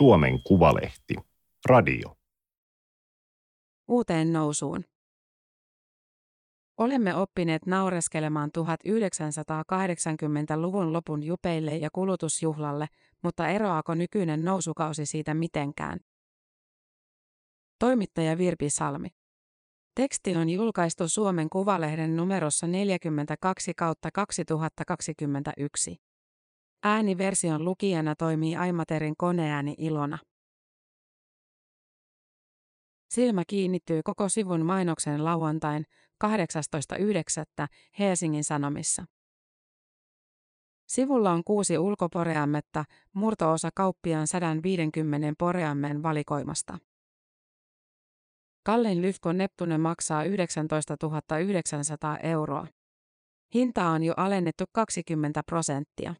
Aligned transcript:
Suomen 0.00 0.42
Kuvalehti. 0.42 1.14
Radio. 1.66 2.16
Uuteen 3.88 4.32
nousuun. 4.32 4.84
Olemme 6.78 7.14
oppineet 7.14 7.66
naureskelemaan 7.66 8.50
1980-luvun 8.58 10.92
lopun 10.92 11.22
jupeille 11.22 11.76
ja 11.76 11.88
kulutusjuhlalle, 11.92 12.86
mutta 13.22 13.48
eroaako 13.48 13.94
nykyinen 13.94 14.44
nousukausi 14.44 15.06
siitä 15.06 15.34
mitenkään? 15.34 16.00
Toimittaja 17.78 18.38
Virpi 18.38 18.70
Salmi. 18.70 19.08
Teksti 19.94 20.36
on 20.36 20.50
julkaistu 20.50 21.08
Suomen 21.08 21.50
Kuvalehden 21.50 22.16
numerossa 22.16 22.66
42 22.66 23.74
kautta 23.74 24.10
2021. 24.10 26.09
Ääniversion 26.84 27.64
lukijana 27.64 28.16
toimii 28.16 28.56
Aimaterin 28.56 29.14
koneääni 29.16 29.74
Ilona. 29.78 30.18
Silmä 33.10 33.42
kiinnittyy 33.46 34.02
koko 34.04 34.28
sivun 34.28 34.66
mainoksen 34.66 35.24
lauantain 35.24 35.84
18.9. 36.24 37.66
Helsingin 37.98 38.44
Sanomissa. 38.44 39.04
Sivulla 40.88 41.30
on 41.30 41.44
kuusi 41.44 41.78
ulkoporeammetta, 41.78 42.84
murtoosa 43.12 43.68
kauppiaan 43.74 44.26
150 44.26 45.34
poreammen 45.38 46.02
valikoimasta. 46.02 46.78
Kallein 48.66 49.02
Lyfko 49.02 49.32
Neptune 49.32 49.78
maksaa 49.78 50.24
19 50.24 50.96
900 51.40 52.18
euroa. 52.18 52.66
Hinta 53.54 53.86
on 53.86 54.02
jo 54.02 54.14
alennettu 54.16 54.64
20 54.72 55.42
prosenttia. 55.46 56.14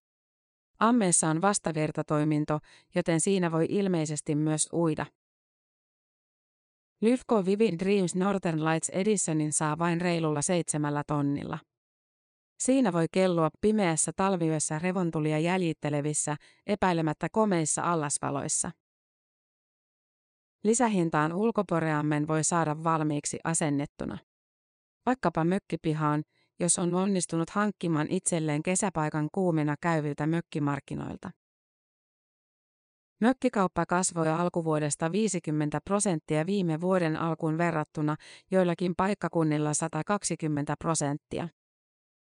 Ammeessa 0.81 1.29
on 1.29 1.43
vastavirtatoiminto, 1.43 2.59
joten 2.95 3.21
siinä 3.21 3.53
voi 3.53 3.67
ilmeisesti 3.69 4.35
myös 4.35 4.69
uida. 4.73 5.07
Lyfko 7.01 7.45
Vivid 7.45 7.79
Dreams 7.79 8.15
Northern 8.15 8.65
Lights 8.65 8.89
Editionin 8.89 9.53
saa 9.53 9.79
vain 9.79 10.01
reilulla 10.01 10.43
seitsemällä 10.43 11.03
tonnilla. 11.07 11.59
Siinä 12.59 12.93
voi 12.93 13.07
kellua 13.13 13.51
pimeässä 13.61 14.13
talviyössä 14.17 14.79
revontulia 14.79 15.39
jäljittelevissä, 15.39 16.37
epäilemättä 16.67 17.29
komeissa 17.33 17.83
allasvaloissa. 17.83 18.71
Lisähintaan 20.65 21.33
ulkoporeammen 21.33 22.29
voi 22.29 22.45
saada 22.45 22.85
valmiiksi 22.85 23.39
asennettuna. 23.45 24.19
Vaikkapa 25.07 25.45
mökkipihaan, 25.45 26.23
jos 26.61 26.79
on 26.79 26.95
onnistunut 26.95 27.51
hankkimaan 27.51 28.07
itselleen 28.11 28.63
kesäpaikan 28.63 29.29
kuumina 29.33 29.77
käyviltä 29.81 30.27
mökkimarkkinoilta. 30.27 31.31
Mökkikauppa 33.21 33.87
kasvoi 33.87 34.29
alkuvuodesta 34.29 35.13
50 35.13 35.81
prosenttia 35.85 36.47
viime 36.47 36.81
vuoden 36.81 37.17
alkuun 37.17 37.59
verrattuna, 37.59 38.17
joillakin 38.51 38.95
paikkakunnilla 38.97 39.75
120 39.75 40.75
prosenttia. 40.79 41.49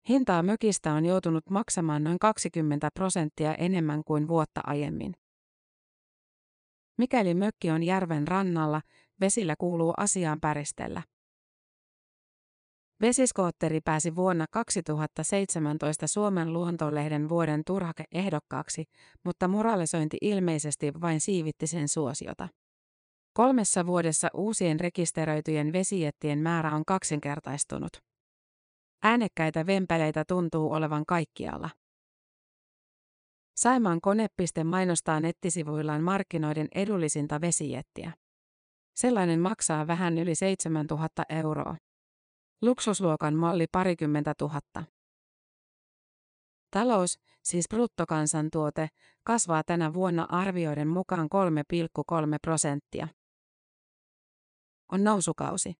Hintaa 0.09 0.43
mökistä 0.43 0.93
on 0.93 1.05
joutunut 1.05 1.49
maksamaan 1.49 2.03
noin 2.03 2.19
20 2.19 2.89
prosenttia 2.93 3.55
enemmän 3.55 4.03
kuin 4.03 4.27
vuotta 4.27 4.61
aiemmin. 4.63 5.13
Mikäli 6.97 7.33
mökki 7.33 7.71
on 7.71 7.83
järven 7.83 8.27
rannalla, 8.27 8.81
vesillä 9.19 9.55
kuuluu 9.57 9.93
asiaan 9.97 10.39
päristellä. 10.41 11.01
Vesiskootteri 13.03 13.81
pääsi 13.81 14.15
vuonna 14.15 14.45
2017 14.51 16.07
Suomen 16.07 16.53
luontolehden 16.53 17.29
vuoden 17.29 17.61
turhake-ehdokkaaksi, 17.65 18.83
mutta 19.25 19.47
moralisointi 19.47 20.17
ilmeisesti 20.21 20.91
vain 21.01 21.21
siivitti 21.21 21.67
sen 21.67 21.87
suosiota. 21.87 22.47
Kolmessa 23.33 23.85
vuodessa 23.85 24.27
uusien 24.33 24.79
rekisteröityjen 24.79 25.73
vesijettien 25.73 26.39
määrä 26.39 26.75
on 26.75 26.85
kaksinkertaistunut. 26.85 27.97
Äänekkäitä 29.03 29.65
vempeleitä 29.65 30.23
tuntuu 30.27 30.71
olevan 30.71 31.05
kaikkialla. 31.05 31.69
Saimaan 33.55 34.01
konepiste 34.01 34.63
mainostaa 34.63 35.19
nettisivuillaan 35.19 36.03
markkinoiden 36.03 36.67
edullisinta 36.75 37.41
vesijettiä. 37.41 38.13
Sellainen 38.95 39.39
maksaa 39.39 39.87
vähän 39.87 40.17
yli 40.17 40.35
7000 40.35 41.23
euroa. 41.29 41.75
Luksusluokan 42.63 43.35
malli 43.35 43.65
parikymmentä 43.71 44.33
tuhatta. 44.37 44.83
Talous, 46.71 47.19
siis 47.43 47.65
bruttokansantuote, 47.69 48.87
kasvaa 49.23 49.63
tänä 49.63 49.93
vuonna 49.93 50.27
arvioiden 50.29 50.87
mukaan 50.87 51.29
3,3 51.99 52.37
prosenttia. 52.41 53.07
On 54.91 55.03
nousukausi. 55.03 55.73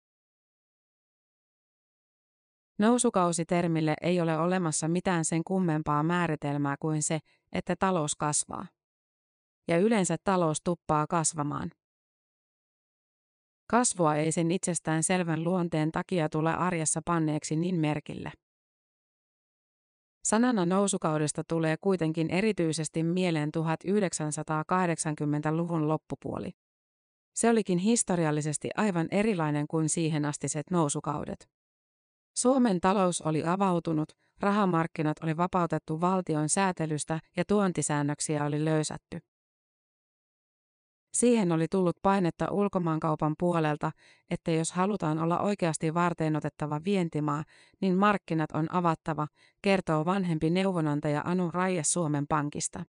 Nousukausi-termille 2.79 3.95
ei 4.01 4.22
ole 4.22 4.38
olemassa 4.38 4.88
mitään 4.88 5.25
sen 5.25 5.43
kummempaa 5.43 6.03
määritelmää 6.03 6.75
kuin 6.79 7.03
se, 7.03 7.19
että 7.51 7.75
talous 7.79 8.16
kasvaa. 8.16 8.66
Ja 9.67 9.77
yleensä 9.77 10.16
talous 10.23 10.61
tuppaa 10.63 11.07
kasvamaan. 11.07 11.72
Kasvua 13.68 14.16
ei 14.16 14.31
sen 14.31 14.51
itsestään 14.51 15.03
selvän 15.03 15.44
luonteen 15.44 15.91
takia 15.91 16.29
tule 16.29 16.53
arjessa 16.53 17.01
panneeksi 17.06 17.56
niin 17.56 17.75
merkille. 17.75 18.31
Sanana 20.24 20.66
nousukaudesta 20.66 21.44
tulee 21.47 21.75
kuitenkin 21.81 22.29
erityisesti 22.29 23.03
mieleen 23.03 23.50
1980-luvun 23.57 25.88
loppupuoli. 25.88 26.52
Se 27.35 27.50
olikin 27.50 27.78
historiallisesti 27.78 28.69
aivan 28.78 29.07
erilainen 29.12 29.68
kuin 29.68 29.90
siihen 29.90 30.25
astiset 30.25 30.72
nousukaudet. 30.72 31.50
Suomen 32.38 32.81
talous 32.81 33.22
oli 33.22 33.44
avautunut, 33.46 34.09
rahamarkkinat 34.40 35.18
oli 35.23 35.38
vapautettu 35.38 36.02
valtion 36.02 36.50
säätelystä 36.50 37.19
ja 37.38 37.46
tuontisäännöksiä 37.46 38.46
oli 38.46 38.66
löysätty. 38.66 39.19
Siihen 41.13 41.51
oli 41.51 41.68
tullut 41.68 41.97
painetta 42.01 42.51
ulkomaankaupan 42.51 43.35
puolelta, 43.40 43.91
että 44.29 44.51
jos 44.51 44.72
halutaan 44.72 45.19
olla 45.19 45.40
oikeasti 45.40 45.94
varteenotettava 45.94 46.81
vientimaa, 46.85 47.44
niin 47.81 47.97
markkinat 47.97 48.51
on 48.51 48.68
avattava, 48.72 49.28
kertoo 49.62 50.06
vanhempi 50.06 50.50
neuvonantaja 50.50 51.22
Anu 51.25 51.52
Raija 51.52 51.84
Suomen 51.84 52.25
Pankista. 52.29 52.84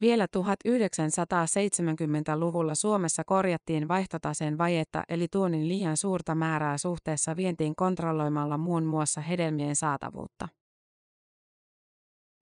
Vielä 0.00 0.26
1970-luvulla 0.36 2.74
Suomessa 2.74 3.22
korjattiin 3.26 3.88
vaihtotaseen 3.88 4.58
vajetta 4.58 5.02
eli 5.08 5.28
tuonin 5.28 5.68
liian 5.68 5.96
suurta 5.96 6.34
määrää 6.34 6.78
suhteessa 6.78 7.36
vientiin 7.36 7.76
kontrolloimalla 7.76 8.58
muun 8.58 8.84
muassa 8.84 9.20
hedelmien 9.20 9.76
saatavuutta. 9.76 10.48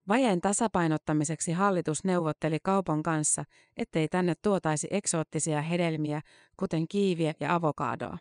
Vajeen 0.09 0.41
tasapainottamiseksi 0.41 1.53
hallitus 1.53 2.05
neuvotteli 2.05 2.59
kaupan 2.62 3.03
kanssa, 3.03 3.44
ettei 3.77 4.09
tänne 4.09 4.34
tuotaisi 4.43 4.89
eksoottisia 4.91 5.62
hedelmiä, 5.62 6.21
kuten 6.56 6.89
kiiviä 6.89 7.34
ja 7.41 7.55
avokadoa. 7.55 8.19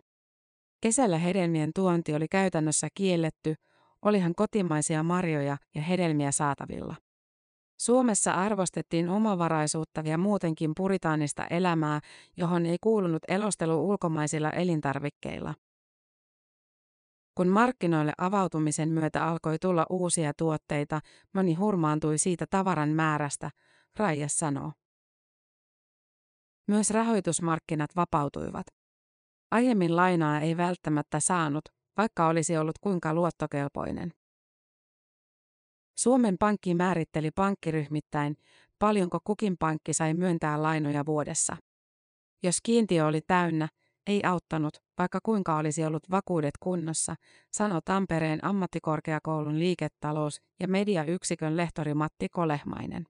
Kesällä 0.81 1.17
hedelmien 1.17 1.71
tuonti 1.75 2.13
oli 2.13 2.27
käytännössä 2.27 2.87
kielletty, 2.93 3.55
olihan 4.01 4.35
kotimaisia 4.35 5.03
marjoja 5.03 5.57
ja 5.75 5.81
hedelmiä 5.81 6.31
saatavilla. 6.31 6.95
Suomessa 7.79 8.31
arvostettiin 8.31 9.09
omavaraisuutta 9.09 10.01
ja 10.05 10.17
muutenkin 10.17 10.71
puritaanista 10.77 11.47
elämää, 11.47 11.99
johon 12.37 12.65
ei 12.65 12.77
kuulunut 12.81 13.23
elostelu 13.27 13.89
ulkomaisilla 13.89 14.49
elintarvikkeilla. 14.51 15.53
Kun 17.35 17.47
markkinoille 17.47 18.13
avautumisen 18.17 18.89
myötä 18.89 19.25
alkoi 19.25 19.59
tulla 19.59 19.85
uusia 19.89 20.33
tuotteita, 20.37 20.99
moni 21.33 21.53
hurmaantui 21.53 22.17
siitä 22.17 22.45
tavaran 22.49 22.89
määrästä, 22.89 23.51
Raija 23.97 24.27
sanoo. 24.29 24.71
Myös 26.67 26.89
rahoitusmarkkinat 26.89 27.95
vapautuivat. 27.95 28.65
Aiemmin 29.51 29.95
lainaa 29.95 30.39
ei 30.39 30.57
välttämättä 30.57 31.19
saanut, 31.19 31.65
vaikka 31.97 32.27
olisi 32.27 32.57
ollut 32.57 32.79
kuinka 32.81 33.13
luottokelpoinen. 33.13 34.11
Suomen 35.97 36.35
Pankki 36.39 36.75
määritteli 36.75 37.31
pankkiryhmittäin, 37.31 38.37
paljonko 38.79 39.19
kukin 39.23 39.55
pankki 39.59 39.93
sai 39.93 40.13
myöntää 40.13 40.61
lainoja 40.61 41.05
vuodessa. 41.05 41.57
Jos 42.43 42.61
kiintiö 42.63 43.05
oli 43.05 43.21
täynnä, 43.27 43.69
ei 44.07 44.23
auttanut, 44.23 44.77
vaikka 44.97 45.19
kuinka 45.23 45.57
olisi 45.57 45.85
ollut 45.85 46.11
vakuudet 46.11 46.57
kunnossa, 46.59 47.15
sanoi 47.51 47.81
Tampereen 47.85 48.45
ammattikorkeakoulun 48.45 49.59
liiketalous- 49.59 50.41
ja 50.59 50.67
mediayksikön 50.67 51.57
lehtori 51.57 51.93
Matti 51.93 52.29
Kolehmainen. 52.29 53.05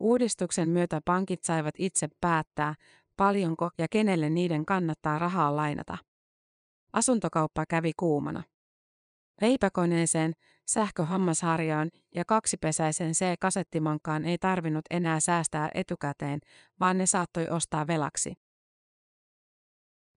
Uudistuksen 0.00 0.68
myötä 0.68 1.00
pankit 1.04 1.44
saivat 1.44 1.74
itse 1.78 2.08
päättää, 2.20 2.74
paljonko 3.16 3.70
ja 3.78 3.86
kenelle 3.90 4.30
niiden 4.30 4.66
kannattaa 4.66 5.18
rahaa 5.18 5.56
lainata. 5.56 5.98
Asuntokauppa 6.92 7.64
kävi 7.68 7.92
kuumana. 7.96 8.42
Leipäkoneeseen, 9.40 10.32
sähköhammasharjaan 10.66 11.90
ja 12.14 12.24
kaksipesäisen 12.24 13.12
C-kasettimankaan 13.12 14.24
ei 14.24 14.38
tarvinnut 14.38 14.84
enää 14.90 15.20
säästää 15.20 15.70
etukäteen, 15.74 16.40
vaan 16.80 16.98
ne 16.98 17.06
saattoi 17.06 17.48
ostaa 17.48 17.86
velaksi. 17.86 18.45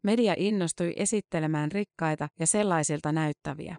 Media 0.03 0.33
innostui 0.37 0.93
esittelemään 0.95 1.71
rikkaita 1.71 2.27
ja 2.39 2.47
sellaisilta 2.47 3.11
näyttäviä. 3.11 3.77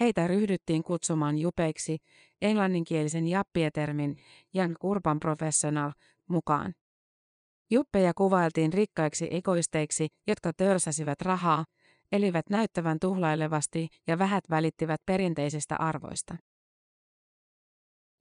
Heitä 0.00 0.26
ryhdyttiin 0.26 0.82
kutsumaan 0.82 1.38
jupeiksi, 1.38 1.98
englanninkielisen 2.42 3.28
jappietermin 3.28 4.16
Young 4.54 4.74
Urban 4.82 5.20
Professional 5.20 5.92
mukaan. 6.28 6.74
Juppeja 7.70 8.12
kuvailtiin 8.14 8.72
rikkaiksi 8.72 9.28
egoisteiksi, 9.30 10.08
jotka 10.26 10.52
törsäsivät 10.52 11.20
rahaa, 11.20 11.64
elivät 12.12 12.50
näyttävän 12.50 12.98
tuhlailevasti 13.00 13.88
ja 14.06 14.18
vähät 14.18 14.44
välittivät 14.50 15.00
perinteisistä 15.06 15.76
arvoista. 15.76 16.36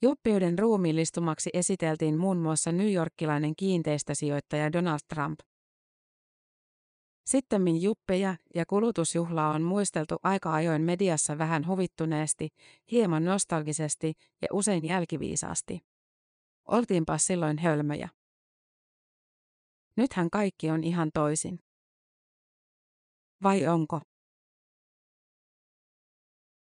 Juppiuden 0.01 0.59
ruumiillistumaksi 0.59 1.49
esiteltiin 1.53 2.17
muun 2.17 2.37
muassa 2.37 2.71
newyorkilainen 2.71 3.55
kiinteistösijoittaja 3.55 4.73
Donald 4.73 4.99
Trump. 5.13 5.39
Sittemmin 7.25 7.81
juppeja 7.81 8.35
ja 8.55 8.65
kulutusjuhlaa 8.65 9.53
on 9.53 9.61
muisteltu 9.61 10.15
aika 10.23 10.53
ajoin 10.53 10.81
mediassa 10.81 11.37
vähän 11.37 11.67
huvittuneesti, 11.67 12.49
hieman 12.91 13.25
nostalgisesti 13.25 14.13
ja 14.41 14.47
usein 14.51 14.85
jälkiviisaasti. 14.85 15.85
Oltiinpa 16.65 17.17
silloin 17.17 17.59
hölmöjä. 17.59 18.09
Nythän 19.97 20.29
kaikki 20.29 20.69
on 20.69 20.83
ihan 20.83 21.09
toisin. 21.13 21.59
Vai 23.43 23.67
onko? 23.67 24.01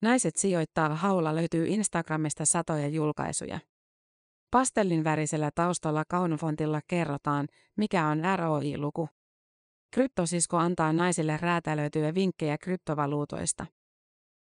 Naiset 0.03 0.37
sijoittaa 0.37 0.95
haulla 0.95 1.35
löytyy 1.35 1.67
Instagramista 1.67 2.45
satoja 2.45 2.89
julkaisuja. 2.89 3.61
Pastellin 4.51 5.05
värisellä 5.05 5.51
taustalla 5.55 6.05
kaunofontilla 6.09 6.81
kerrotaan, 6.89 7.49
mikä 7.77 8.07
on 8.07 8.23
ROI-luku. 8.37 9.09
Kryptosisko 9.91 10.57
antaa 10.57 10.93
naisille 10.93 11.37
räätälöityjä 11.37 12.15
vinkkejä 12.15 12.59
kryptovaluutoista. 12.59 13.67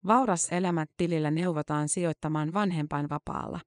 Vauras 0.07 0.53
elämät 0.53 0.91
tilillä 0.97 1.31
neuvotaan 1.31 1.89
sijoittamaan 1.89 2.53
vanhempainvapaalla. 2.53 3.61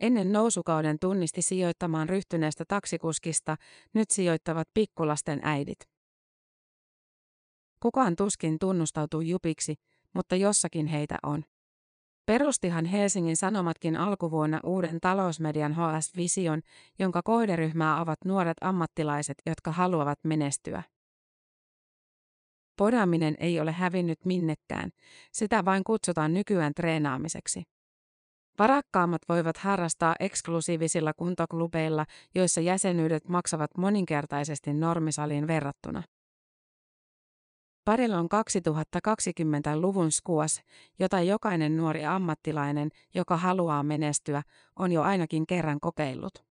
Ennen 0.00 0.32
nousukauden 0.32 0.96
tunnisti 1.00 1.42
sijoittamaan 1.42 2.08
ryhtyneestä 2.08 2.64
taksikuskista, 2.68 3.56
nyt 3.94 4.10
sijoittavat 4.10 4.68
pikkulasten 4.74 5.40
äidit. 5.42 5.78
Kukaan 7.82 8.16
tuskin 8.16 8.58
tunnustautuu 8.58 9.20
jupiksi, 9.20 9.74
mutta 10.14 10.36
jossakin 10.36 10.86
heitä 10.86 11.18
on. 11.22 11.44
Perustihan 12.26 12.84
Helsingin 12.84 13.36
Sanomatkin 13.36 13.96
alkuvuonna 13.96 14.60
uuden 14.64 15.00
talousmedian 15.00 15.72
HS-vision, 15.74 16.60
jonka 16.98 17.22
kohderyhmää 17.24 18.00
ovat 18.00 18.18
nuoret 18.24 18.56
ammattilaiset, 18.60 19.38
jotka 19.46 19.72
haluavat 19.72 20.18
menestyä. 20.24 20.82
Podaaminen 22.76 23.36
ei 23.38 23.60
ole 23.60 23.72
hävinnyt 23.72 24.24
minnekään, 24.24 24.90
sitä 25.32 25.64
vain 25.64 25.84
kutsutaan 25.84 26.34
nykyään 26.34 26.72
treenaamiseksi. 26.74 27.62
Varakkaammat 28.58 29.22
voivat 29.28 29.56
harrastaa 29.56 30.14
eksklusiivisilla 30.20 31.12
kuntoklubeilla, 31.12 32.06
joissa 32.34 32.60
jäsenyydet 32.60 33.28
maksavat 33.28 33.70
moninkertaisesti 33.76 34.74
normisaliin 34.74 35.46
verrattuna. 35.46 36.02
Parilla 37.84 38.18
on 38.18 38.28
2020-luvun 38.34 40.12
skuas, 40.12 40.62
jota 40.98 41.20
jokainen 41.20 41.76
nuori 41.76 42.04
ammattilainen, 42.04 42.90
joka 43.14 43.36
haluaa 43.36 43.82
menestyä, 43.82 44.42
on 44.76 44.92
jo 44.92 45.02
ainakin 45.02 45.46
kerran 45.46 45.80
kokeillut. 45.80 46.44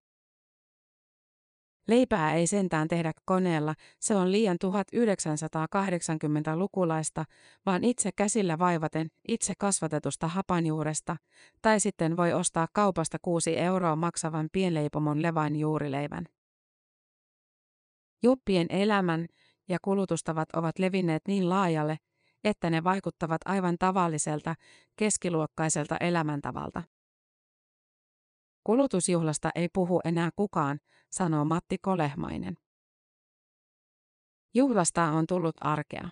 Leipää 1.88 2.34
ei 2.34 2.48
sentään 2.48 2.88
tehdä 2.88 3.12
koneella, 3.26 3.74
se 4.00 4.16
on 4.16 4.32
liian 4.32 4.58
1980-lukulaista, 4.66 7.26
vaan 7.66 7.84
itse 7.84 8.12
käsillä 8.12 8.60
vaivaten 8.60 9.08
itse 9.28 9.54
kasvatetusta 9.58 10.28
hapanjuuresta, 10.28 11.18
tai 11.62 11.80
sitten 11.80 12.18
voi 12.18 12.34
ostaa 12.34 12.68
kaupasta 12.74 13.18
6 13.22 13.58
euroa 13.58 13.96
maksavan 13.96 14.50
pienleipomon 14.52 15.22
levain 15.22 15.56
juurileivän. 15.56 16.26
Juppien 18.24 18.68
elämän 18.70 19.28
ja 19.70 19.78
kulutustavat 19.82 20.50
ovat 20.56 20.80
levinneet 20.80 21.22
niin 21.28 21.50
laajalle, 21.50 21.98
että 22.44 22.70
ne 22.70 22.84
vaikuttavat 22.84 23.42
aivan 23.46 23.76
tavalliselta, 23.80 24.56
keskiluokkaiselta 24.96 25.98
elämäntavalta. 25.98 26.84
Kulutusjuhlasta 28.64 29.50
ei 29.56 29.70
puhu 29.74 30.02
enää 30.06 30.30
kukaan, 30.36 30.80
sanoo 31.12 31.46
Matti 31.46 31.78
Kolehmainen. 31.78 32.58
Juhlasta 34.54 35.04
on 35.04 35.28
tullut 35.28 35.56
arkea. 35.62 36.10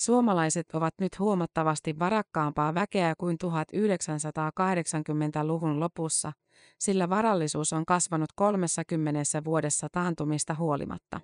Suomalaiset 0.00 0.66
ovat 0.72 0.94
nyt 1.00 1.18
huomattavasti 1.18 1.98
varakkaampaa 1.98 2.74
väkeä 2.74 3.14
kuin 3.18 3.36
1980-luvun 3.44 5.80
lopussa, 5.80 6.32
sillä 6.78 7.08
varallisuus 7.08 7.72
on 7.72 7.86
kasvanut 7.86 8.28
30 8.36 9.22
vuodessa 9.44 9.88
taantumista 9.92 10.54
huolimatta. 10.54 11.20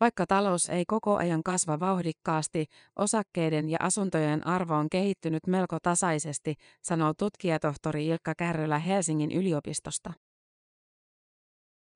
Vaikka 0.00 0.26
talous 0.26 0.68
ei 0.68 0.84
koko 0.84 1.16
ajan 1.16 1.42
kasva 1.42 1.80
vauhdikkaasti, 1.80 2.66
osakkeiden 2.96 3.68
ja 3.68 3.78
asuntojen 3.80 4.46
arvo 4.46 4.74
on 4.74 4.90
kehittynyt 4.90 5.46
melko 5.46 5.78
tasaisesti, 5.82 6.54
sanoo 6.82 7.14
tutkijatohtori 7.18 8.06
Ilkka 8.06 8.34
Kärrylä 8.34 8.78
Helsingin 8.78 9.32
yliopistosta. 9.32 10.12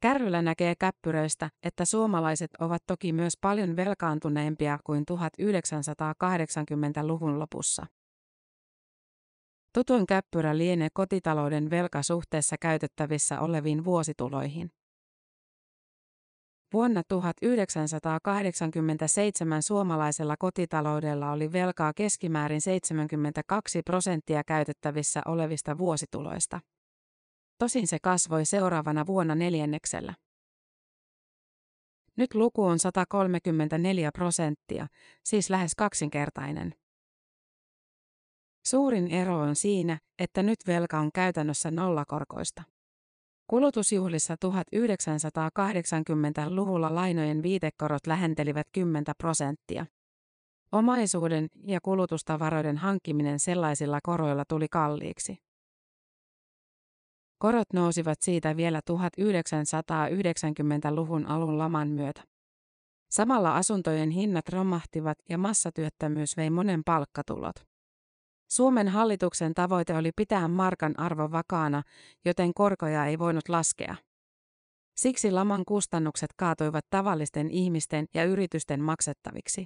Kärrylä 0.00 0.42
näkee 0.42 0.74
käppyröistä, 0.74 1.50
että 1.62 1.84
suomalaiset 1.84 2.50
ovat 2.60 2.82
toki 2.86 3.12
myös 3.12 3.34
paljon 3.40 3.76
velkaantuneempia 3.76 4.78
kuin 4.84 5.04
1980-luvun 5.12 7.38
lopussa. 7.38 7.86
Tutuin 9.74 10.06
käppyrä 10.06 10.58
lienee 10.58 10.88
kotitalouden 10.94 11.70
velka 11.70 12.02
suhteessa 12.02 12.56
käytettävissä 12.60 13.40
oleviin 13.40 13.84
vuosituloihin. 13.84 14.70
Vuonna 16.72 17.02
1987 17.08 19.62
suomalaisella 19.62 20.36
kotitaloudella 20.38 21.32
oli 21.32 21.52
velkaa 21.52 21.92
keskimäärin 21.92 22.60
72 22.60 23.82
prosenttia 23.82 24.44
käytettävissä 24.44 25.22
olevista 25.26 25.78
vuosituloista. 25.78 26.60
Tosin 27.58 27.86
se 27.86 27.98
kasvoi 28.02 28.44
seuraavana 28.44 29.06
vuonna 29.06 29.34
neljänneksellä. 29.34 30.14
Nyt 32.16 32.34
luku 32.34 32.64
on 32.64 32.78
134 32.78 34.12
prosenttia, 34.12 34.86
siis 35.24 35.50
lähes 35.50 35.74
kaksinkertainen. 35.74 36.74
Suurin 38.66 39.08
ero 39.08 39.38
on 39.38 39.56
siinä, 39.56 39.98
että 40.18 40.42
nyt 40.42 40.58
velka 40.66 40.98
on 40.98 41.10
käytännössä 41.14 41.70
nollakorkoista. 41.70 42.62
Kulutusjuhlissa 43.46 44.34
1980-luvulla 44.34 46.94
lainojen 46.94 47.42
viitekorot 47.42 48.06
lähentelivät 48.06 48.66
10 48.72 49.04
prosenttia. 49.18 49.86
Omaisuuden 50.72 51.48
ja 51.66 51.80
kulutustavaroiden 51.80 52.76
hankkiminen 52.76 53.40
sellaisilla 53.40 53.98
koroilla 54.02 54.44
tuli 54.48 54.66
kalliiksi. 54.70 55.47
Korot 57.38 57.72
nousivat 57.72 58.22
siitä 58.22 58.56
vielä 58.56 58.80
1990-luvun 58.90 61.26
alun 61.26 61.58
laman 61.58 61.88
myötä. 61.88 62.22
Samalla 63.10 63.56
asuntojen 63.56 64.10
hinnat 64.10 64.48
romahtivat 64.48 65.18
ja 65.28 65.38
massatyöttömyys 65.38 66.36
vei 66.36 66.50
monen 66.50 66.84
palkkatulot. 66.84 67.54
Suomen 68.50 68.88
hallituksen 68.88 69.54
tavoite 69.54 69.94
oli 69.94 70.10
pitää 70.16 70.48
markan 70.48 70.98
arvo 70.98 71.30
vakaana, 71.30 71.82
joten 72.24 72.54
korkoja 72.54 73.06
ei 73.06 73.18
voinut 73.18 73.48
laskea. 73.48 73.96
Siksi 74.96 75.30
laman 75.30 75.64
kustannukset 75.64 76.30
kaatuivat 76.36 76.84
tavallisten 76.90 77.50
ihmisten 77.50 78.06
ja 78.14 78.24
yritysten 78.24 78.82
maksettaviksi. 78.82 79.64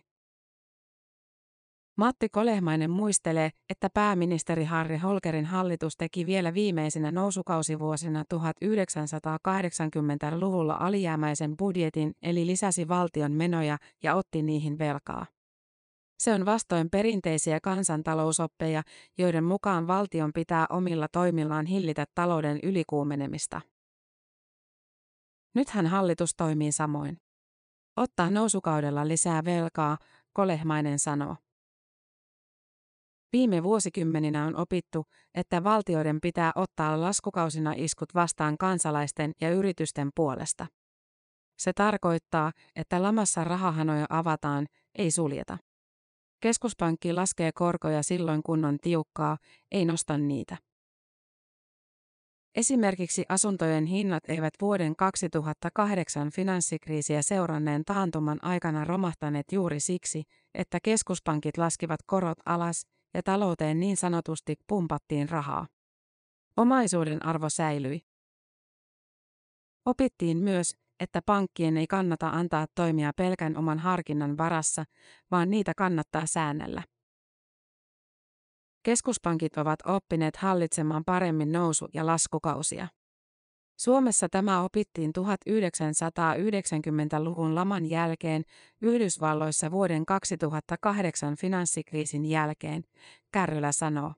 Matti 2.03 2.29
Kolehmainen 2.29 2.91
muistelee, 2.91 3.51
että 3.71 3.89
pääministeri 3.95 4.65
Harri 4.65 4.99
Holkerin 4.99 5.45
hallitus 5.45 5.97
teki 5.97 6.27
vielä 6.27 6.55
viimeisinä 6.55 7.11
nousukausivuosina 7.11 8.25
1980-luvulla 8.35 10.77
alijäämäisen 10.81 11.57
budjetin 11.57 12.13
eli 12.23 12.47
lisäsi 12.47 12.89
valtion 12.89 13.33
menoja 13.33 13.79
ja 14.03 14.15
otti 14.15 14.43
niihin 14.43 14.79
velkaa. 14.79 15.27
Se 16.19 16.35
on 16.35 16.47
vastoin 16.47 16.91
perinteisiä 16.91 17.59
kansantalousoppeja, 17.63 18.83
joiden 19.19 19.45
mukaan 19.45 19.87
valtion 19.87 20.33
pitää 20.33 20.67
omilla 20.71 21.07
toimillaan 21.13 21.67
hillitä 21.67 22.05
talouden 22.15 22.59
ylikuumenemista. 22.63 23.61
Nythän 25.55 25.87
hallitus 25.87 26.35
toimii 26.37 26.73
samoin. 26.73 27.17
Ottaa 27.97 28.31
nousukaudella 28.31 29.09
lisää 29.09 29.45
velkaa, 29.45 29.99
Kolehmainen 30.33 30.99
sanoo. 30.99 31.37
Viime 33.33 33.63
vuosikymmeninä 33.63 34.47
on 34.47 34.57
opittu, 34.57 35.05
että 35.35 35.65
valtioiden 35.65 36.21
pitää 36.21 36.53
ottaa 36.55 37.01
laskukausina 37.01 37.73
iskut 37.77 38.15
vastaan 38.15 38.59
kansalaisten 38.59 39.33
ja 39.41 39.51
yritysten 39.51 40.11
puolesta. 40.15 40.67
Se 41.59 41.73
tarkoittaa, 41.73 42.53
että 42.77 43.03
lamassa 43.03 43.45
rahahanoja 43.45 44.07
avataan, 44.09 44.67
ei 44.99 45.11
suljeta. 45.11 45.59
Keskuspankki 46.41 47.13
laskee 47.13 47.51
korkoja 47.55 48.03
silloin 48.03 48.43
kun 48.43 48.65
on 48.65 48.79
tiukkaa, 48.83 49.39
ei 49.71 49.85
nosta 49.85 50.19
niitä. 50.19 50.57
Esimerkiksi 52.55 53.25
asuntojen 53.29 53.87
hinnat 53.87 54.23
eivät 54.29 54.55
vuoden 54.61 54.97
2008 54.97 56.31
finanssikriisiä 56.31 57.23
seuranneen 57.23 57.85
taantuman 57.85 58.39
aikana 58.45 58.85
romahtaneet 58.85 59.53
juuri 59.53 59.81
siksi, 59.81 60.23
että 60.55 60.79
keskuspankit 60.83 61.59
laskivat 61.59 62.01
korot 62.07 62.39
alas 62.47 62.87
ja 63.15 63.23
talouteen 63.23 63.81
niin 63.81 63.97
sanotusti 63.97 64.57
pumpattiin 64.67 65.29
rahaa. 65.29 65.67
Omaisuuden 66.57 67.27
arvo 67.27 67.51
säilyi. 67.51 68.01
Opittiin 69.85 70.39
myös, 70.39 70.77
että 71.01 71.21
pankkien 71.27 71.77
ei 71.77 71.87
kannata 71.87 72.29
antaa 72.29 72.67
toimia 72.75 73.13
pelkän 73.17 73.57
oman 73.57 73.79
harkinnan 73.79 74.39
varassa, 74.39 74.85
vaan 75.31 75.51
niitä 75.51 75.73
kannattaa 75.77 76.27
säännellä. 76.27 76.83
Keskuspankit 78.83 79.57
ovat 79.57 79.79
oppineet 79.87 80.37
hallitsemaan 80.37 81.05
paremmin 81.05 81.53
nousu- 81.53 81.89
ja 81.95 82.07
laskukausia. 82.07 82.89
Suomessa 83.77 84.29
tämä 84.29 84.63
opittiin 84.63 85.13
1990-luvun 85.19 87.55
laman 87.55 87.91
jälkeen, 87.91 88.43
Yhdysvalloissa 88.83 89.71
vuoden 89.71 90.07
2008 90.07 91.37
finanssikriisin 91.37 92.25
jälkeen, 92.25 92.85
Kärrylä 93.33 93.73
sanoo. 93.73 94.13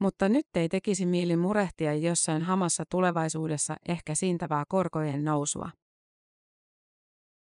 Mutta 0.00 0.28
nyt 0.28 0.46
ei 0.54 0.68
tekisi 0.68 1.06
mieli 1.06 1.36
murehtia 1.36 1.94
jossain 1.94 2.42
hamassa 2.42 2.84
tulevaisuudessa 2.90 3.76
ehkä 3.88 4.14
siintävää 4.14 4.64
korkojen 4.68 5.24
nousua. 5.24 5.70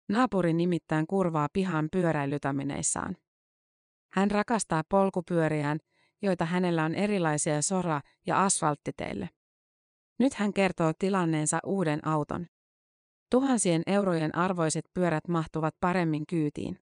Naapuri 0.08 0.52
nimittäin 0.52 1.06
kurvaa 1.06 1.48
pihan 1.52 1.88
pyöräilytamineissaan. 1.92 3.16
Hän 4.12 4.30
rakastaa 4.30 4.82
polkupyöriään, 4.88 5.78
joita 6.22 6.44
hänellä 6.44 6.84
on 6.84 6.94
erilaisia 6.94 7.62
sora- 7.62 8.00
ja 8.26 8.44
asfalttiteille. 8.44 9.30
Nyt 10.18 10.34
hän 10.34 10.52
kertoo 10.52 10.92
tilanneensa 10.98 11.58
uuden 11.66 12.06
auton. 12.08 12.46
Tuhansien 13.30 13.82
eurojen 13.86 14.36
arvoiset 14.36 14.84
pyörät 14.94 15.28
mahtuvat 15.28 15.74
paremmin 15.80 16.26
kyytiin. 16.26 16.78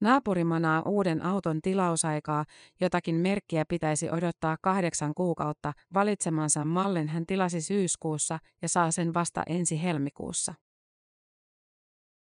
Naapuri 0.00 0.44
manaa 0.44 0.82
uuden 0.82 1.22
auton 1.22 1.62
tilausaikaa, 1.62 2.44
jotakin 2.80 3.14
merkkiä 3.14 3.64
pitäisi 3.68 4.10
odottaa 4.10 4.56
kahdeksan 4.62 5.14
kuukautta, 5.14 5.72
valitsemansa 5.94 6.64
mallin 6.64 7.08
hän 7.08 7.26
tilasi 7.26 7.60
syyskuussa 7.60 8.38
ja 8.62 8.68
saa 8.68 8.90
sen 8.90 9.14
vasta 9.14 9.42
ensi 9.46 9.82
helmikuussa. 9.82 10.54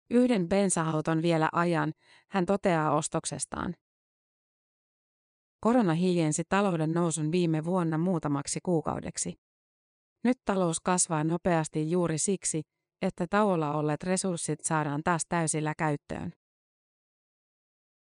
Yhden 0.10 0.50
bensa-auton 0.50 1.22
vielä 1.22 1.50
ajan, 1.52 1.94
hän 2.30 2.46
toteaa 2.46 2.92
ostoksestaan. 2.92 3.76
Korona 5.60 5.94
hiljensi 5.94 6.44
talouden 6.50 6.92
nousun 6.92 7.32
viime 7.32 7.66
vuonna 7.66 7.98
muutamaksi 7.98 8.60
kuukaudeksi. 8.64 9.34
Nyt 10.24 10.38
talous 10.46 10.80
kasvaa 10.80 11.24
nopeasti 11.24 11.92
juuri 11.92 12.18
siksi, 12.18 12.62
että 13.02 13.28
tauolla 13.30 13.74
olleet 13.74 14.04
resurssit 14.04 14.60
saadaan 14.64 15.02
taas 15.04 15.22
täysillä 15.30 15.74
käyttöön. 15.78 16.32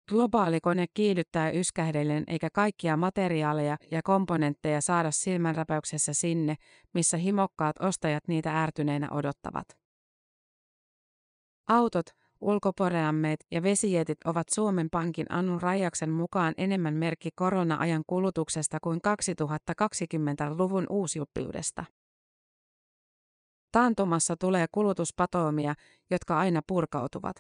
Globaali 0.09 0.61
kone 0.61 0.87
kiihdyttää 0.95 1.51
yskähdellen 1.51 2.25
eikä 2.27 2.49
kaikkia 2.53 2.97
materiaaleja 2.97 3.77
ja 3.91 4.03
komponentteja 4.03 4.81
saada 4.81 5.11
silmänräpäyksessä 5.11 6.15
sinne, 6.15 6.55
missä 6.95 7.17
himokkaat 7.17 7.77
ostajat 7.81 8.29
niitä 8.29 8.63
ärtyneinä 8.63 9.09
odottavat. 9.11 9.69
Autot, 11.69 12.07
ulkoporeammeet 12.41 13.47
ja 13.51 13.63
vesijetit 13.63 14.19
ovat 14.25 14.49
Suomen 14.49 14.91
Pankin 14.91 15.27
Anu 15.29 15.59
Rajaksen 15.59 16.11
mukaan 16.11 16.55
enemmän 16.57 16.95
merkki 16.95 17.31
korona-ajan 17.35 18.03
kulutuksesta 18.07 18.79
kuin 18.83 19.01
2020-luvun 19.83 20.87
uusjuppiudesta. 20.91 21.85
Taantumassa 23.73 24.37
tulee 24.37 24.67
kulutuspatoomia, 24.73 25.75
jotka 26.11 26.39
aina 26.39 26.61
purkautuvat. 26.67 27.37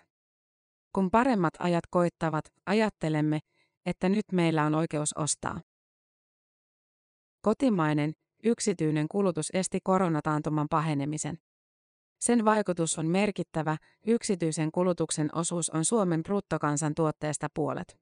Kun 0.93 1.11
paremmat 1.11 1.55
ajat 1.59 1.85
koittavat, 1.91 2.53
ajattelemme, 2.67 3.41
että 3.87 4.09
nyt 4.09 4.25
meillä 4.33 4.65
on 4.65 4.75
oikeus 4.75 5.13
ostaa. 5.13 5.61
Kotimainen, 7.43 8.13
yksityinen 8.45 9.09
kulutus 9.09 9.51
esti 9.53 9.79
koronataantuman 9.85 10.67
pahenemisen. 10.71 11.39
Sen 12.21 12.45
vaikutus 12.45 12.99
on 12.99 13.07
merkittävä, 13.07 13.77
yksityisen 14.07 14.73
kulutuksen 14.73 15.35
osuus 15.35 15.71
on 15.71 15.85
Suomen 15.85 16.23
bruttokansantuotteesta 16.23 17.49
puolet. 17.55 17.99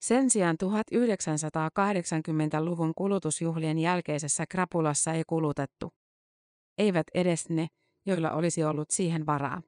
Sen 0.00 0.30
sijaan 0.30 0.56
1980-luvun 0.64 2.92
kulutusjuhlien 2.96 3.78
jälkeisessä 3.78 4.46
krapulassa 4.46 5.12
ei 5.12 5.22
kulutettu. 5.26 5.92
Eivät 6.78 7.06
edes 7.14 7.48
ne, 7.48 7.66
joilla 8.06 8.30
olisi 8.30 8.64
ollut 8.64 8.90
siihen 8.90 9.26
varaa. 9.26 9.62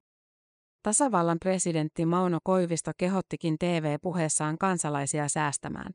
Tasavallan 0.83 1.39
presidentti 1.39 2.07
Mauno 2.07 2.39
Koivisto 2.45 2.91
kehottikin 2.99 3.59
TV-puheessaan 3.59 4.59
kansalaisia 4.59 5.29
säästämään. 5.29 5.95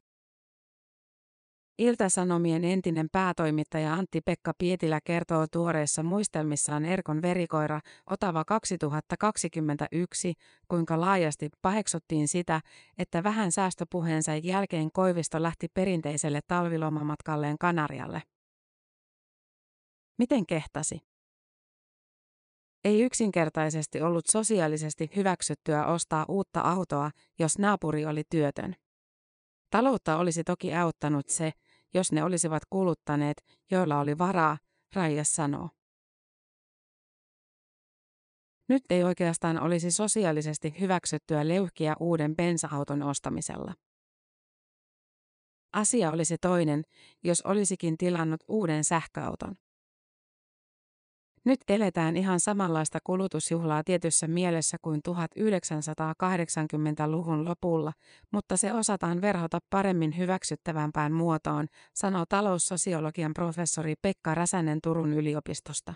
Iltasanomien 1.77 2.63
entinen 2.63 3.07
päätoimittaja 3.12 3.93
Antti-Pekka 3.93 4.53
Pietilä 4.57 5.00
kertoo 5.03 5.46
tuoreissa 5.51 6.03
muistelmissaan 6.03 6.86
Erkon 6.86 7.22
verikoira 7.22 7.79
Otava 8.10 8.46
2021, 8.46 10.34
kuinka 10.67 11.01
laajasti 11.01 11.50
paheksuttiin 11.62 12.27
sitä, 12.27 12.62
että 12.98 13.24
vähän 13.24 13.51
säästöpuheensa 13.51 14.36
jälkeen 14.36 14.91
Koivisto 14.91 15.43
lähti 15.43 15.67
perinteiselle 15.74 16.39
talvilomamatkalleen 16.48 17.57
Kanarialle. 17.57 18.24
Miten 20.17 20.46
kehtasi? 20.46 21.00
Ei 22.84 23.01
yksinkertaisesti 23.01 24.01
ollut 24.01 24.25
sosiaalisesti 24.27 25.12
hyväksyttyä 25.15 25.86
ostaa 25.86 26.25
uutta 26.29 26.62
autoa, 26.62 27.12
jos 27.39 27.60
naapuri 27.60 28.05
oli 28.05 28.24
työtön. 28.29 28.75
Taloutta 29.69 30.17
olisi 30.17 30.43
toki 30.43 30.75
auttanut 30.75 31.29
se, 31.29 31.51
jos 31.94 32.12
ne 32.12 32.24
olisivat 32.24 32.63
kuluttaneet, 32.70 33.38
joilla 33.72 34.00
oli 34.00 34.17
varaa, 34.17 34.58
Raija 34.96 35.24
sanoo. 35.24 35.70
Nyt 38.70 38.84
ei 38.89 39.03
oikeastaan 39.03 39.62
olisi 39.62 39.91
sosiaalisesti 39.91 40.79
hyväksyttyä 40.79 41.48
leuhkiä 41.48 41.96
uuden 42.00 42.36
bensa-auton 42.36 43.03
ostamisella. 43.03 43.74
Asia 45.74 46.12
olisi 46.12 46.38
toinen, 46.38 46.84
jos 47.24 47.41
olisikin 47.41 47.98
tilannut 47.98 48.44
uuden 48.48 48.84
sähköauton. 48.84 49.56
Nyt 51.48 51.60
eletään 51.70 52.18
ihan 52.18 52.39
samanlaista 52.39 53.00
kulutusjuhlaa 53.04 53.84
tietyssä 53.84 54.27
mielessä 54.27 54.77
kuin 54.82 55.01
1980-luvun 55.10 57.46
lopulla, 57.46 57.94
mutta 58.32 58.58
se 58.58 58.74
osataan 58.74 59.22
verhota 59.22 59.60
paremmin 59.70 60.18
hyväksyttävämpään 60.18 61.13
muotoon, 61.13 61.68
sanoo 61.94 62.25
taloussosiologian 62.30 63.34
professori 63.34 63.94
Pekka 64.01 64.36
Räsänen 64.36 64.80
Turun 64.84 65.13
yliopistosta. 65.13 65.94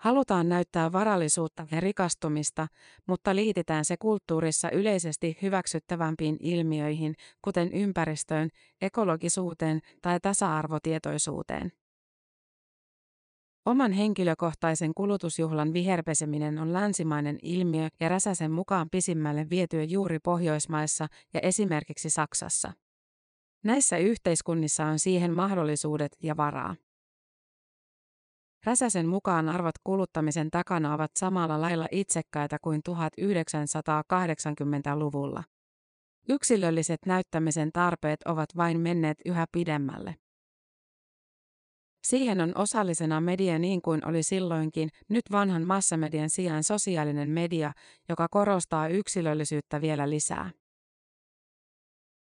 Halutaan 0.00 0.48
näyttää 0.48 0.92
varallisuutta 0.92 1.66
ja 1.70 1.80
rikastumista, 1.80 2.66
mutta 3.06 3.34
liitetään 3.34 3.84
se 3.84 3.96
kulttuurissa 3.96 4.70
yleisesti 4.70 5.38
hyväksyttävämpiin 5.42 6.36
ilmiöihin, 6.40 7.14
kuten 7.42 7.72
ympäristöön, 7.72 8.48
ekologisuuteen 8.80 9.80
tai 10.02 10.20
tasa-arvotietoisuuteen. 10.20 11.72
Oman 13.68 13.92
henkilökohtaisen 13.92 14.94
kulutusjuhlan 14.94 15.72
viherpeseminen 15.72 16.58
on 16.58 16.72
länsimainen 16.72 17.38
ilmiö 17.42 17.88
ja 18.00 18.08
Räsäsen 18.08 18.50
mukaan 18.50 18.90
pisimmälle 18.90 19.46
vietyä 19.50 19.82
juuri 19.82 20.18
Pohjoismaissa 20.18 21.06
ja 21.34 21.40
esimerkiksi 21.40 22.10
Saksassa. 22.10 22.72
Näissä 23.64 23.96
yhteiskunnissa 23.96 24.84
on 24.84 24.98
siihen 24.98 25.36
mahdollisuudet 25.36 26.16
ja 26.22 26.36
varaa. 26.36 26.76
Räsäsen 28.64 29.08
mukaan 29.08 29.48
arvot 29.48 29.74
kuluttamisen 29.84 30.50
takana 30.50 30.94
ovat 30.94 31.10
samalla 31.18 31.60
lailla 31.60 31.86
itsekkäitä 31.90 32.58
kuin 32.62 32.80
1980-luvulla. 32.88 35.44
Yksilölliset 36.28 37.00
näyttämisen 37.06 37.72
tarpeet 37.72 38.22
ovat 38.22 38.48
vain 38.56 38.80
menneet 38.80 39.18
yhä 39.24 39.46
pidemmälle. 39.52 40.14
Siihen 42.04 42.40
on 42.40 42.52
osallisena 42.54 43.20
media 43.20 43.58
niin 43.58 43.82
kuin 43.82 44.06
oli 44.06 44.22
silloinkin, 44.22 44.88
nyt 45.08 45.24
vanhan 45.32 45.66
massamedian 45.66 46.30
sijaan 46.30 46.64
sosiaalinen 46.64 47.30
media, 47.30 47.72
joka 48.08 48.26
korostaa 48.30 48.88
yksilöllisyyttä 48.88 49.80
vielä 49.80 50.10
lisää. 50.10 50.50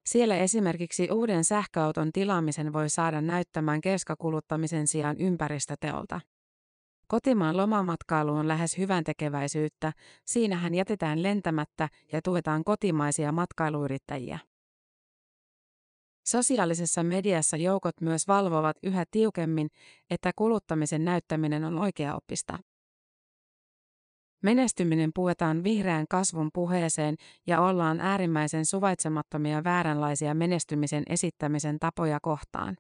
Siellä 0.07 0.37
esimerkiksi 0.37 1.09
uuden 1.11 1.45
sähköauton 1.45 2.13
tilaamisen 2.13 2.73
voi 2.73 2.89
saada 2.89 3.21
näyttämään 3.21 3.81
keskakuluttamisen 3.81 4.87
sijaan 4.87 5.17
ympäristöteolta. 5.21 6.21
Kotimaan 7.09 7.57
lomamatkailu 7.57 8.33
on 8.33 8.49
lähes 8.49 8.79
hyvän 8.79 9.05
tekeväisyyttä, 9.05 9.93
siinähän 10.27 10.75
jätetään 10.75 11.23
lentämättä 11.23 11.89
ja 12.13 12.23
tuetaan 12.23 12.65
kotimaisia 12.65 13.33
matkailuyrittäjiä. 13.33 14.39
Sosiaalisessa 16.31 17.03
mediassa 17.03 17.57
joukot 17.57 18.01
myös 18.01 18.29
valvovat 18.29 18.77
yhä 18.83 19.05
tiukemmin, 19.11 19.69
että 20.11 20.33
kuluttamisen 20.37 21.05
näyttäminen 21.05 21.65
on 21.65 21.79
oikeaoppista. 21.79 22.59
Menestyminen 24.43 25.11
puetaan 25.15 25.65
vihreän 25.65 26.07
kasvun 26.11 26.51
puheeseen 26.55 27.17
ja 27.47 27.61
ollaan 27.61 28.01
äärimmäisen 28.01 28.67
suvaitsemattomia 28.67 29.65
vääränlaisia 29.65 30.35
menestymisen 30.35 31.03
esittämisen 31.09 31.79
tapoja 31.79 32.19
kohtaan. 32.23 32.77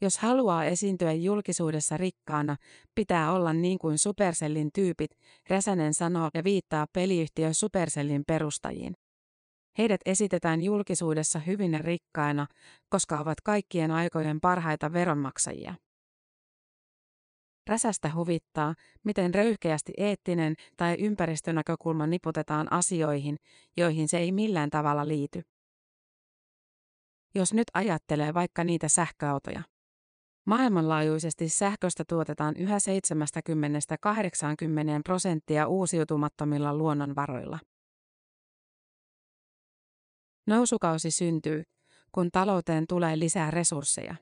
Jos 0.00 0.18
haluaa 0.18 0.64
esiintyä 0.64 1.12
julkisuudessa 1.12 1.96
rikkaana, 1.96 2.56
pitää 2.94 3.32
olla 3.32 3.52
niin 3.52 3.78
kuin 3.78 3.98
Supercellin 3.98 4.70
tyypit, 4.74 5.10
Räsänen 5.48 5.94
sanoo 5.94 6.30
ja 6.34 6.44
viittaa 6.44 6.86
peliyhtiö 6.92 7.52
Supercellin 7.52 8.22
perustajiin. 8.26 8.94
Heidät 9.80 10.00
esitetään 10.06 10.62
julkisuudessa 10.62 11.38
hyvin 11.38 11.80
rikkaina, 11.80 12.46
koska 12.88 13.18
ovat 13.18 13.40
kaikkien 13.40 13.90
aikojen 13.90 14.40
parhaita 14.40 14.92
veronmaksajia. 14.92 15.74
Räsästä 17.68 18.10
huvittaa, 18.14 18.74
miten 19.04 19.34
röyhkeästi 19.34 19.92
eettinen 19.96 20.54
tai 20.76 20.96
ympäristönäkökulma 20.98 22.06
niputetaan 22.06 22.72
asioihin, 22.72 23.36
joihin 23.76 24.08
se 24.08 24.18
ei 24.18 24.32
millään 24.32 24.70
tavalla 24.70 25.08
liity. 25.08 25.42
Jos 27.34 27.54
nyt 27.54 27.68
ajattelee 27.74 28.34
vaikka 28.34 28.64
niitä 28.64 28.88
sähköautoja. 28.88 29.62
Maailmanlaajuisesti 30.46 31.48
sähköstä 31.48 32.04
tuotetaan 32.08 32.56
yhä 32.56 32.78
70-80 32.78 32.78
prosenttia 35.04 35.66
uusiutumattomilla 35.66 36.74
luonnonvaroilla. 36.74 37.58
Nousukausi 40.46 41.10
syntyy, 41.10 41.62
kun 42.12 42.30
talouteen 42.32 42.86
tulee 42.86 43.18
lisää 43.18 43.50
resursseja. 43.50 44.14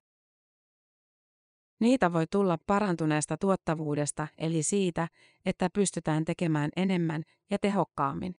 Niitä 1.81 2.13
voi 2.13 2.27
tulla 2.31 2.59
parantuneesta 2.67 3.37
tuottavuudesta 3.37 4.29
eli 4.39 4.63
siitä, 4.63 5.09
että 5.47 5.69
pystytään 5.75 6.25
tekemään 6.25 6.71
enemmän 6.77 7.23
ja 7.51 7.59
tehokkaammin. 7.59 8.35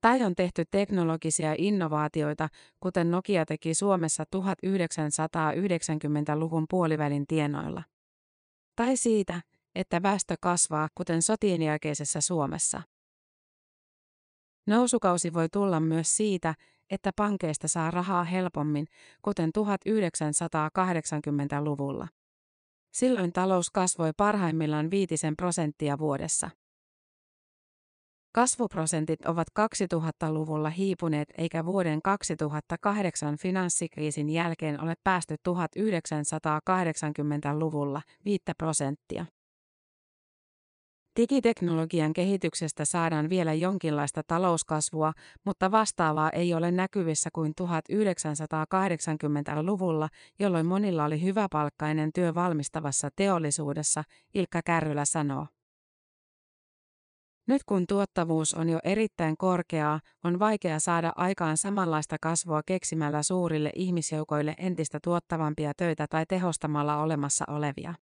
Tai 0.00 0.22
on 0.22 0.34
tehty 0.34 0.64
teknologisia 0.70 1.54
innovaatioita, 1.58 2.48
kuten 2.80 3.10
Nokia 3.10 3.46
teki 3.46 3.74
Suomessa 3.74 4.24
1990-luvun 4.36 6.66
puolivälin 6.70 7.26
tienoilla. 7.26 7.82
Tai 8.76 8.96
siitä, 8.96 9.42
että 9.74 10.02
väestö 10.02 10.36
kasvaa, 10.40 10.88
kuten 10.94 11.22
sotien 11.22 11.62
jälkeisessä 11.62 12.20
Suomessa. 12.20 12.82
Nousukausi 14.66 15.32
voi 15.32 15.48
tulla 15.48 15.80
myös 15.80 16.16
siitä, 16.16 16.54
että 16.90 17.10
pankeista 17.16 17.68
saa 17.68 17.90
rahaa 17.90 18.24
helpommin, 18.24 18.86
kuten 19.22 19.50
1980-luvulla. 19.58 22.08
Silloin 22.94 23.32
talous 23.32 23.70
kasvoi 23.70 24.12
parhaimmillaan 24.16 24.90
viitisen 24.90 25.36
prosenttia 25.36 25.98
vuodessa. 25.98 26.50
Kasvuprosentit 28.32 29.26
ovat 29.26 29.48
2000-luvulla 29.60 30.70
hiipuneet 30.70 31.28
eikä 31.38 31.64
vuoden 31.64 32.02
2008 32.02 33.38
finanssikriisin 33.38 34.30
jälkeen 34.30 34.80
ole 34.80 34.94
päästy 35.04 35.34
1980-luvulla 35.48 38.02
5 38.24 38.42
prosenttia. 38.58 39.26
Digiteknologian 41.20 42.12
kehityksestä 42.12 42.84
saadaan 42.84 43.28
vielä 43.28 43.52
jonkinlaista 43.52 44.22
talouskasvua, 44.26 45.12
mutta 45.44 45.70
vastaavaa 45.70 46.30
ei 46.30 46.54
ole 46.54 46.70
näkyvissä 46.70 47.30
kuin 47.32 47.52
1980-luvulla, 47.62 50.08
jolloin 50.38 50.66
monilla 50.66 51.04
oli 51.04 51.22
hyväpalkkainen 51.22 52.12
työ 52.12 52.34
valmistavassa 52.34 53.08
teollisuudessa, 53.16 54.02
Ilkka 54.34 54.60
Kärrylä 54.64 55.04
sanoo. 55.04 55.46
Nyt 57.46 57.64
kun 57.64 57.86
tuottavuus 57.86 58.54
on 58.54 58.68
jo 58.68 58.78
erittäin 58.84 59.36
korkeaa, 59.36 60.00
on 60.24 60.38
vaikea 60.38 60.80
saada 60.80 61.12
aikaan 61.16 61.56
samanlaista 61.56 62.16
kasvua 62.20 62.62
keksimällä 62.66 63.22
suurille 63.22 63.70
ihmisjoukoille 63.76 64.54
entistä 64.58 64.98
tuottavampia 65.04 65.72
töitä 65.76 66.06
tai 66.10 66.24
tehostamalla 66.28 67.02
olemassa 67.02 67.44
olevia. 67.48 67.94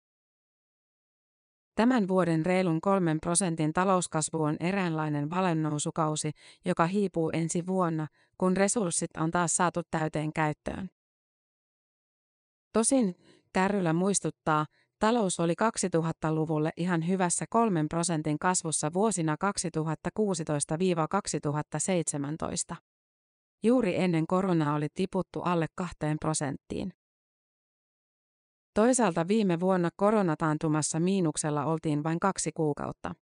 Tämän 1.76 2.08
vuoden 2.08 2.46
reilun 2.46 2.82
kolmen 2.82 3.20
prosentin 3.20 3.74
talouskasvu 3.74 4.44
on 4.44 4.56
eräänlainen 4.60 5.30
valennousukausi, 5.30 6.32
joka 6.66 6.86
hiipuu 6.86 7.30
ensi 7.34 7.68
vuonna, 7.68 8.08
kun 8.38 8.58
resurssit 8.58 9.18
on 9.18 9.32
taas 9.32 9.56
saatu 9.56 9.82
täyteen 9.92 10.34
käyttöön. 10.34 10.90
Tosin, 12.74 13.16
Kärrylä 13.54 13.94
muistuttaa, 13.94 14.66
talous 15.00 15.40
oli 15.40 15.54
2000-luvulle 15.62 16.72
ihan 16.78 17.08
hyvässä 17.08 17.46
kolmen 17.50 17.90
prosentin 17.90 18.40
kasvussa 18.40 18.94
vuosina 18.94 19.36
2016-2017. 22.74 22.76
Juuri 23.64 23.96
ennen 23.96 24.28
koronaa 24.28 24.76
oli 24.76 24.88
tiputtu 24.94 25.42
alle 25.42 25.68
kahteen 25.76 26.18
prosenttiin. 26.20 26.94
Toisaalta 28.74 29.28
viime 29.28 29.60
vuonna 29.60 29.90
koronataantumassa 29.96 31.00
miinuksella 31.00 31.66
oltiin 31.66 32.04
vain 32.04 32.20
kaksi 32.20 32.52
kuukautta. 32.52 33.16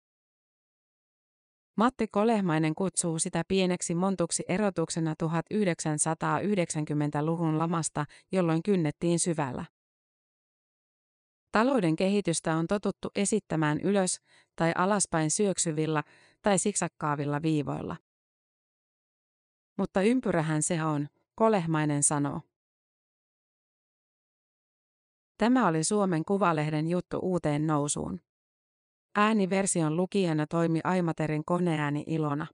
Matti 1.76 2.08
Kolehmainen 2.08 2.74
kutsuu 2.74 3.18
sitä 3.18 3.42
pieneksi 3.48 3.94
montuksi 3.94 4.44
erotuksena 4.48 5.14
1990-luvun 5.24 7.58
lamasta, 7.58 8.04
jolloin 8.32 8.62
kynnettiin 8.62 9.18
syvällä. 9.18 9.64
Talouden 11.52 11.96
kehitystä 11.96 12.56
on 12.56 12.66
totuttu 12.66 13.08
esittämään 13.14 13.80
ylös 13.80 14.20
tai 14.56 14.72
alaspäin 14.74 15.30
syöksyvillä 15.30 16.02
tai 16.42 16.58
siksakkaavilla 16.58 17.42
viivoilla. 17.42 17.96
Mutta 19.78 20.02
ympyrähän 20.02 20.62
se 20.62 20.84
on, 20.84 21.08
Kolehmainen 21.34 22.02
sanoo. 22.02 22.40
Tämä 25.38 25.66
oli 25.68 25.84
Suomen 25.84 26.24
Kuvalehden 26.24 26.88
juttu 26.88 27.18
uuteen 27.22 27.66
nousuun. 27.66 28.20
Ääniversion 29.16 29.96
lukijana 29.96 30.46
toimi 30.46 30.80
Aimaterin 30.84 31.44
koneääni 31.44 32.04
Ilona. 32.06 32.46